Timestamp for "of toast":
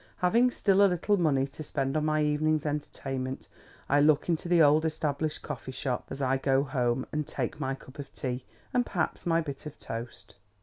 9.67-10.37